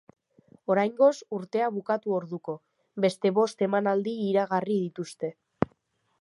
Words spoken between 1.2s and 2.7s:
urtea bukatu orduko,